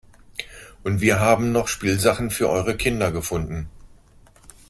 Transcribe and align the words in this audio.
Und 0.83 0.99
wir 1.01 1.19
haben 1.19 1.51
noch 1.51 1.67
Spielsachen 1.67 2.31
für 2.31 2.49
eure 2.49 2.75
Kinder 2.75 3.11
gefunden. 3.11 3.69